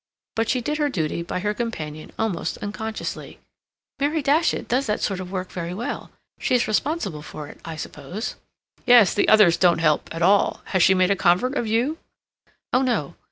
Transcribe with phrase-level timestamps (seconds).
[0.35, 3.37] But she did her duty by her companion almost unconsciously.
[3.99, 6.09] "Mary Datchet does that sort of work very well....
[6.39, 8.33] She's responsible for it, I suppose?"
[8.87, 9.13] "Yes.
[9.13, 10.61] The others don't help at all....
[10.65, 11.99] Has she made a convert of you?"
[12.73, 13.13] "Oh no.